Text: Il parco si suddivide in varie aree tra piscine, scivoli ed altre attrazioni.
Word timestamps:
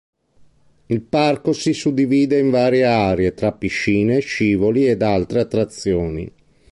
Il 0.87 1.01
parco 1.03 1.53
si 1.53 1.73
suddivide 1.73 2.39
in 2.39 2.49
varie 2.49 2.85
aree 2.85 3.35
tra 3.35 3.51
piscine, 3.51 4.17
scivoli 4.19 4.87
ed 4.87 5.03
altre 5.03 5.41
attrazioni. 5.41 6.31